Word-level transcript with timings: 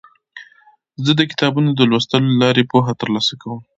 زه 1.05 1.11
د 1.19 1.21
کتابونو 1.31 1.69
د 1.75 1.81
لوستلو 1.91 2.27
له 2.31 2.35
لارې 2.41 2.63
پوهه 2.71 2.93
ترلاسه 3.01 3.33
کوم. 3.41 3.59